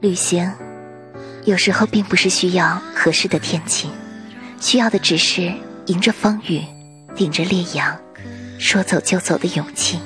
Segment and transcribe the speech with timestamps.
[0.00, 0.52] 旅行
[1.44, 3.88] 有时候并不是需要合适的天气
[4.60, 5.52] 需要的只是
[5.86, 6.62] 迎着风雨
[7.14, 7.98] 顶着烈阳
[8.58, 9.98] 说走就走的勇气。